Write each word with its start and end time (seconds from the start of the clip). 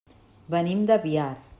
Venim 0.55 0.81
de 0.93 0.99
Biar. 1.05 1.31